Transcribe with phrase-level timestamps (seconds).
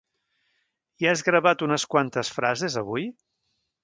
[1.03, 3.07] Ja has gravat unes quantes frases, avui?